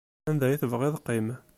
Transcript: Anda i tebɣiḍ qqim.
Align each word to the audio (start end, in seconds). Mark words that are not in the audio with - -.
Anda 0.29 0.45
i 0.51 0.57
tebɣiḍ 0.61 0.95
qqim. 1.01 1.27